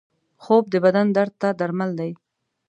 خوب 0.43 0.63
د 0.73 0.75
بدن 0.85 1.07
درد 1.17 1.33
ته 1.41 1.49
درمل 1.59 1.91
دی 1.99 2.11